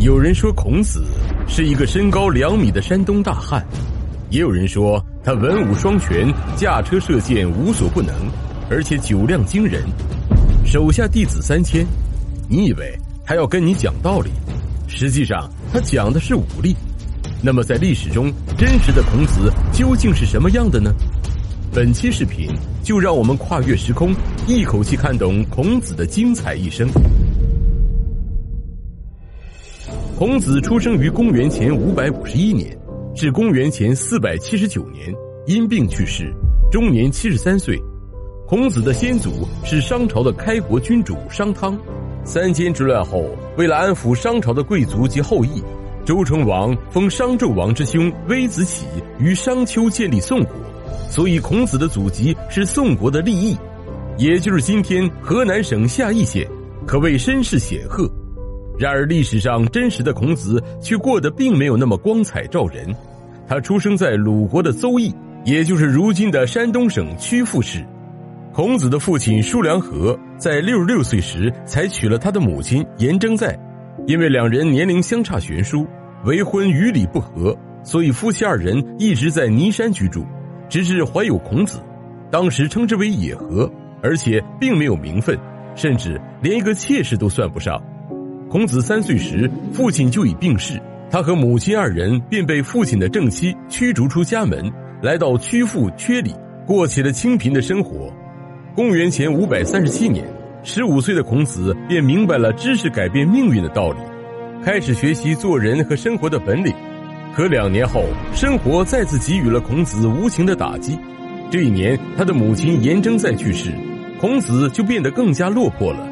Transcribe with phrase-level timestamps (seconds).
[0.00, 1.04] 有人说孔子
[1.46, 3.62] 是一个身高两米的山东大汉，
[4.30, 6.26] 也有人说他文武双全，
[6.56, 8.14] 驾车射箭无所不能，
[8.70, 9.82] 而且酒量惊人，
[10.64, 11.86] 手下弟子三千。
[12.48, 14.30] 你以为他要跟你讲道理，
[14.88, 16.74] 实际上他讲的是武力。
[17.42, 20.90] 那么在历史中，真实的孔子究竟是什么样的呢？
[21.74, 22.48] 本期视频
[22.82, 24.14] 就让我们跨越时空，
[24.46, 26.88] 一口气看懂孔子的精彩一生。
[30.20, 32.78] 孔子出生于公元前五百五十一年，
[33.14, 35.10] 至公元前四百七十九年，
[35.46, 36.30] 因病去世，
[36.70, 37.74] 终年七十三岁。
[38.46, 41.74] 孔子的先祖是商朝的开国君主商汤。
[42.22, 45.62] 三监之乱后，为了安抚商朝的贵族及后裔，
[46.04, 48.84] 周成王封商纣王之兄微子启
[49.18, 50.54] 于商丘建立宋国，
[51.08, 53.56] 所以孔子的祖籍是宋国的利益，
[54.18, 56.46] 也就是今天河南省夏邑县，
[56.86, 58.06] 可谓身世显赫。
[58.80, 62.90] 然而，历史上真实的孔子却过得并没有那么光彩照人。
[63.46, 65.14] 他出生在鲁国的邹邑，
[65.44, 67.86] 也就是如今的山东省曲阜市。
[68.54, 73.54] 孔子的父亲叔良和在六十六岁时才娶了他的母亲颜征在，
[74.06, 75.86] 因为两人年龄相差悬殊，
[76.24, 80.24] 为婚与礼不合，所以夫妻二人一直在尼山居住，
[80.70, 81.82] 直至怀有孔子。
[82.30, 83.70] 当时称之为野合，
[84.02, 85.38] 而且并没有名分，
[85.76, 87.78] 甚至连一个妾室都算不上。
[88.50, 94.68] 孔子三岁时，父亲就已病逝，他和母亲二人便被父亲的正妻驱逐出家门，
[95.00, 96.34] 来到曲阜阙里，
[96.66, 98.12] 过起了清贫的生活。
[98.74, 100.26] 公元前五百三十七年，
[100.64, 104.00] 十五岁的孔子便明白了知识改变命运的道理，
[104.64, 106.74] 开始学习做人和生活的本领。
[107.36, 108.02] 可两年后，
[108.34, 110.98] 生活再次给予了孔子无情的打击。
[111.52, 113.70] 这一年，他的母亲颜征在去世，
[114.20, 116.09] 孔子就变得更加落魄了。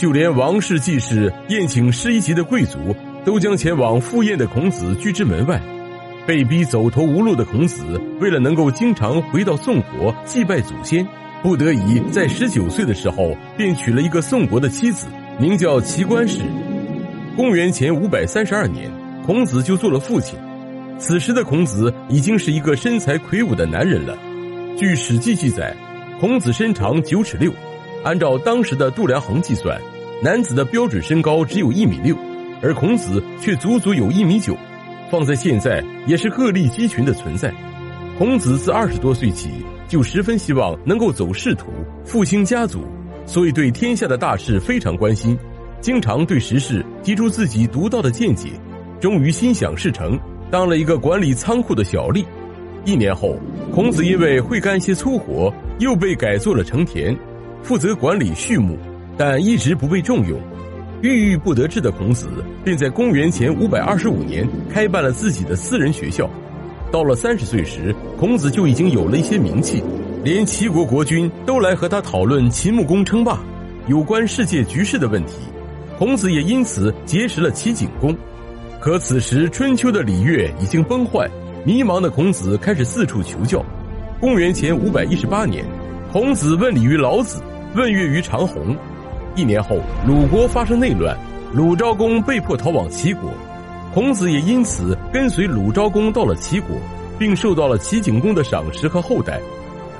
[0.00, 2.78] 就连王室季氏宴请师一级的贵族，
[3.22, 5.60] 都将前往赴宴的孔子拒之门外。
[6.26, 7.82] 被逼走投无路的孔子，
[8.18, 11.06] 为了能够经常回到宋国祭拜祖先，
[11.42, 15.06] 不得已在十九岁的时候便娶了一个宋国的妻子，
[15.38, 16.38] 名叫齐官氏。
[17.36, 18.90] 公元前五百三十二年，
[19.26, 20.38] 孔子就做了父亲。
[20.98, 24.16] 此时的孔子已经是一个身材魁梧的男人了。
[24.78, 25.76] 据《史记》记载，
[26.18, 27.52] 孔子身长九尺六，
[28.04, 29.80] 按照当时的度量衡计算。
[30.22, 32.14] 男子的标准身高只有一米六，
[32.60, 34.54] 而孔子却足足有一米九，
[35.10, 37.50] 放在现在也是鹤立鸡群的存在。
[38.18, 39.48] 孔子自二十多岁起
[39.88, 41.68] 就十分希望能够走仕途，
[42.04, 42.84] 复兴家族，
[43.24, 45.38] 所以对天下的大事非常关心，
[45.80, 48.50] 经常对时事提出自己独到的见解。
[49.00, 52.22] 终于心想事成，当了一个管理仓库的小吏。
[52.84, 53.38] 一年后，
[53.72, 57.16] 孔子因为会干些粗活，又被改做了成田，
[57.62, 58.78] 负责管理畜牧。
[59.16, 60.40] 但一直不被重用，
[61.02, 62.26] 郁郁不得志的孔子
[62.64, 66.30] 便在公元前五百二十五年开办了自己的私人学校。
[66.90, 69.82] 到了三十岁时，孔子就已经有了一些名气，
[70.24, 73.38] 连齐国国君都来和他讨论秦穆公称霸
[73.88, 75.34] 有关世界局势的问题。
[75.98, 78.16] 孔子也因此结识了齐景公。
[78.80, 81.30] 可此时春秋的礼乐已经崩坏，
[81.62, 83.62] 迷茫的孔子开始四处求教。
[84.18, 85.62] 公元前五百一十八年，
[86.10, 87.42] 孔子问礼于老子，
[87.74, 88.76] 问月于长虹。
[89.36, 91.16] 一年后，鲁国发生内乱，
[91.52, 93.30] 鲁昭公被迫逃往齐国，
[93.94, 96.76] 孔子也因此跟随鲁昭公到了齐国，
[97.16, 99.40] 并受到了齐景公的赏识和厚待。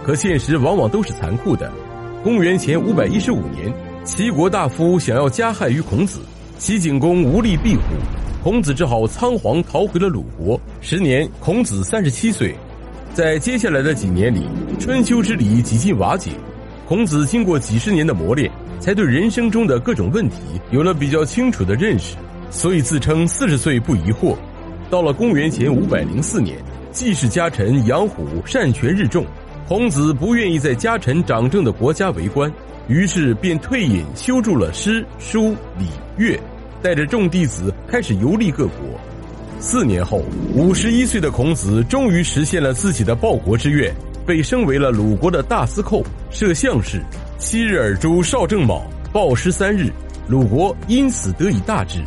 [0.03, 1.71] 可现实往往都是残酷的。
[2.25, 3.73] 公元前五百一十五年，
[4.05, 6.19] 齐国大夫想要加害于孔子，
[6.59, 7.83] 齐景公无力庇护，
[8.43, 10.61] 孔子只好仓皇逃回了鲁国。
[10.81, 12.53] 时年，孔子三十七岁。
[13.13, 14.47] 在接下来的几年里，
[14.79, 16.31] 春秋之礼几近瓦解，
[16.91, 18.51] 孔子经过几十年的磨练。
[18.81, 20.37] 才对人生中的各种问题
[20.73, 22.17] 有了比较清楚的认识，
[22.51, 24.37] 所以自称四十岁不疑惑。
[24.91, 26.57] 到了公元前五百零四年，
[26.91, 29.25] 季氏家臣杨虎擅权日重，
[29.69, 32.53] 孔子不愿意在家臣掌政的国家为官，
[32.89, 35.87] 于是便退隐修筑了诗、书、礼、
[36.17, 36.41] 乐，
[36.83, 38.99] 带着众弟子开始游历各国。
[39.61, 40.25] 四年后，
[40.55, 43.95] 五十一岁的孔子终于实现了自己的报国之愿，
[44.27, 47.03] 被升为了鲁国的大司寇、摄相士。
[47.39, 48.83] 七日尔诛少正卯，
[49.13, 49.91] 暴尸三日，
[50.29, 51.99] 鲁国因此得以大治。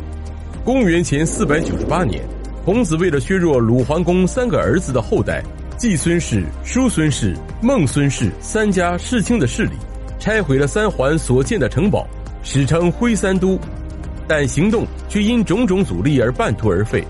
[0.64, 2.22] 公元前四百九十八年，
[2.64, 5.42] 孔子为了削弱鲁桓公三个儿子的后代
[5.76, 9.72] 季孙氏、叔孙氏、孟孙氏三家世卿的势力，
[10.20, 12.06] 拆毁了三桓所建的城堡，
[12.42, 13.58] 史称徽三都。
[14.26, 17.04] 但行动却因种种阻力而半途而废，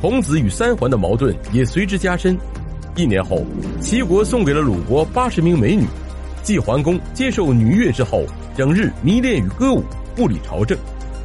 [0.00, 2.38] 孔子与三桓的矛盾也随之加深。
[2.94, 3.42] 一年后，
[3.80, 5.86] 齐国送给了鲁国八十名美女。
[6.42, 9.82] 季桓公接受女乐之后，整日迷恋于歌舞，
[10.14, 10.76] 不理朝政。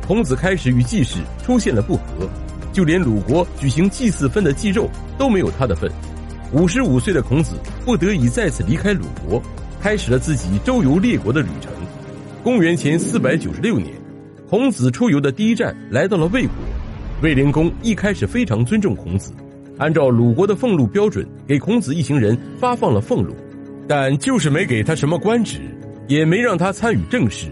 [0.08, 2.30] 孔子开始与季氏出现了不和，
[2.72, 5.92] 就连鲁国举行祭祀分的祭肉都没有他的份。
[6.54, 9.42] 五十五岁的孔子不得已再次离开鲁国，
[9.82, 11.70] 开始了自己周游列国的旅程。
[12.44, 13.94] 公元前四百九十六年，
[14.50, 16.54] 孔子出游的第一站来到了魏国。
[17.22, 19.34] 魏灵公一开始非常尊重孔子，
[19.78, 23.36] 按照鲁国的俸禄标准，给孔子一行人发放了俸禄，
[23.88, 25.60] 但就是没给他什么官职，
[26.08, 27.48] 也没让他参与政事。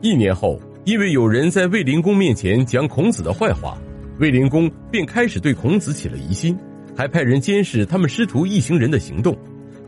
[0.00, 3.76] 一年后，因为有人在卫灵公面前讲孔子的坏话，
[4.18, 6.56] 卫灵公便开始对孔子起了疑心，
[6.96, 9.36] 还派人监视他们师徒一行人的行动。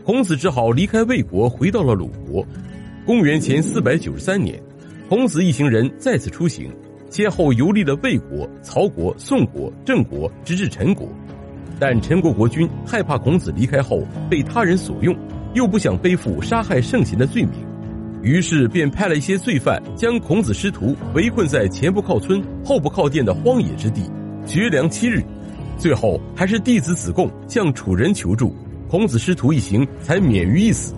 [0.05, 2.45] 孔子只好离开魏国，回到了鲁国。
[3.07, 4.61] 公元前四百九十三年，
[5.09, 6.71] 孔子一行人再次出行，
[7.09, 11.09] 先后游历了魏国、曹国、宋国、郑国，直至陈国。
[11.81, 15.17] 但陈国国君害怕孔子离开后被他人所用，
[15.55, 17.53] 又不想背负杀害圣贤的罪名。
[18.23, 24.03] 于是便派了一些罪犯，将孔子师徒围困在前不靠村、后不靠店的荒野之地，
[24.47, 25.25] 绝粮七日。
[25.79, 28.55] 最后还是弟子子贡向楚人求助，
[28.91, 30.93] 孔子师徒一行才免于一死。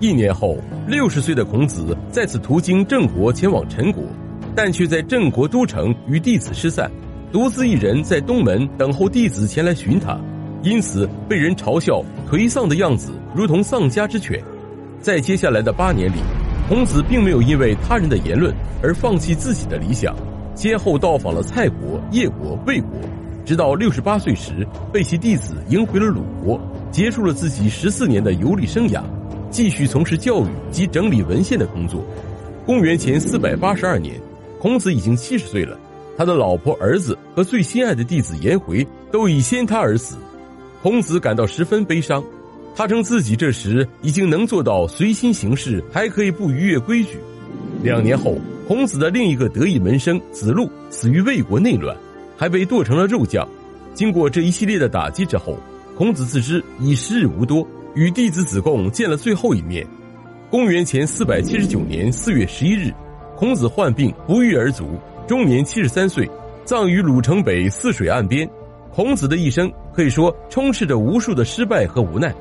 [0.00, 0.58] 一年后，
[0.88, 4.02] 六十岁的孔子再次途经郑国前往陈国，
[4.56, 6.90] 但却在郑国都城与弟子失散，
[7.32, 10.18] 独自一人在东门等候弟子前来寻他，
[10.64, 14.42] 因此被人嘲笑颓丧的样子如同丧家之犬。
[15.00, 16.16] 在接下来的八年里。
[16.68, 20.14] 孔子并没有因为他人的言论而放弃自己的理想，
[20.54, 22.90] 先后到访了蔡国、叶国、魏国，
[23.44, 26.60] 直到六十八岁时被其弟子迎回了鲁国，
[26.92, 29.02] 结束了自己十四年的游历生涯，
[29.50, 32.04] 继续从事教育及整理文献的工作。
[32.64, 34.14] 公元前四百八十二年，
[34.60, 35.76] 孔子已经七十岁了，
[36.16, 40.16] 他的老婆、儿子和最心爱的弟子颜回都已先他而死，
[40.82, 42.22] 孔子感到十分悲伤。
[42.74, 47.18] 他称自己这时已经能做到随心行事，还可以不逾越规矩。
[47.82, 51.96] 两年后，孔子的另一个得意门生子路死于魏国内乱，
[52.36, 53.46] 还被剁成了肉酱。
[53.92, 55.58] 经过这一系列的打击之后，
[55.96, 59.86] 孔子自知已时日无多，与弟子子贡见了最后一面。
[60.48, 62.92] 公元前四百七十九年四月十一日，
[63.36, 64.98] 孔子患病不愈而卒，
[65.30, 66.28] 终年七十三岁，
[66.64, 68.50] 葬于鲁城北泗水岸边。
[68.92, 72.34] 孔子的一生可以说充斥着无数的失败和无奈。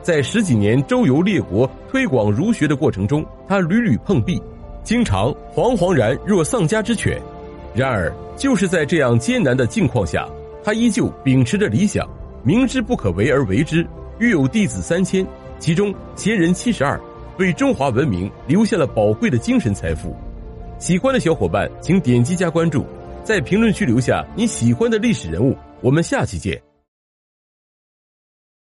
[0.00, 4.40] 在十几年周游列国、推广儒学的过程中，他屡屡碰壁，
[4.84, 7.20] 经常惶惶然若丧家之犬。
[7.74, 10.24] 然而，就是在这样艰难的境况下，
[10.62, 12.08] 他依旧秉持着理想，
[12.44, 13.84] 明知不可为而为之，
[14.20, 15.26] 育有弟子三千，
[15.58, 16.96] 其中贤人七十二，
[17.38, 20.16] 为中华文明留下了宝贵的精神财富。
[20.78, 22.84] 喜欢的小伙伴，请点击加关注，
[23.24, 25.56] 在评论区留下你喜欢的历史人物。
[25.80, 26.65] 我们下期见。